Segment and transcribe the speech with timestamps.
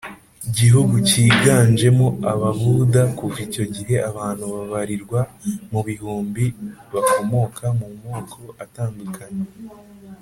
[0.57, 5.19] Gihugu cyiganjemo ababuda kuva icyo gihe abantu babarirwa
[5.71, 6.45] mu bihumbi
[6.93, 9.45] bakomoka mu moko atandukanye